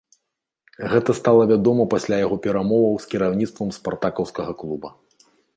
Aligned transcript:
Гэта 0.93 1.11
стала 1.19 1.43
вядома 1.51 1.85
пасля 1.93 2.15
яго 2.25 2.35
перамоваў 2.47 2.97
з 3.05 3.13
кіраўніцтвам 3.15 3.69
спартакаўскага 3.79 4.51
клуба. 4.65 4.89